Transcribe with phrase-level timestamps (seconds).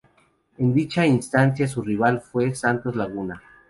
[0.57, 3.39] En dicha instancia su rival fue Santos Laguna.